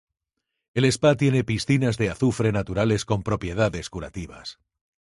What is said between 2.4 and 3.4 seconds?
naturales con